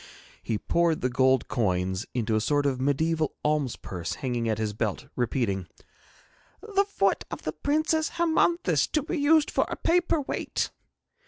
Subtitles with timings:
[0.41, 4.73] He poured the gold coins into a sort of mediaeval alms purse hanging at his
[4.73, 5.67] belt, repeating:
[6.73, 10.71] 'The foot of the Princess Hermonthis to be used for a paper weight!'